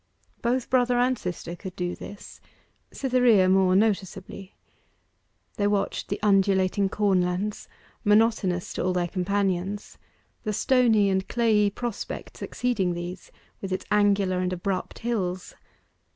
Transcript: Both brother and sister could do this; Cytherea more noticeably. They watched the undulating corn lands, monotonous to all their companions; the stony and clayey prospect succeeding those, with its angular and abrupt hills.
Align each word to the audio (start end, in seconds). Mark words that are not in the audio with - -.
Both 0.41 0.71
brother 0.71 0.97
and 0.97 1.15
sister 1.15 1.55
could 1.55 1.75
do 1.75 1.95
this; 1.95 2.41
Cytherea 2.91 3.47
more 3.47 3.75
noticeably. 3.75 4.55
They 5.57 5.67
watched 5.67 6.07
the 6.09 6.19
undulating 6.23 6.89
corn 6.89 7.21
lands, 7.21 7.67
monotonous 8.03 8.73
to 8.73 8.83
all 8.83 8.93
their 8.93 9.07
companions; 9.07 9.99
the 10.41 10.53
stony 10.53 11.11
and 11.11 11.27
clayey 11.29 11.69
prospect 11.69 12.35
succeeding 12.37 12.95
those, 12.95 13.29
with 13.61 13.71
its 13.71 13.85
angular 13.91 14.39
and 14.39 14.51
abrupt 14.51 14.97
hills. 14.97 15.53